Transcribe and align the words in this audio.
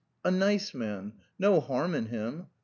(al) 0.25 0.31
mice 0.31 0.73
man, 0.73 1.13
no 1.37 1.59
harm 1.59 1.93
in 1.93 2.07
him. 2.07 2.47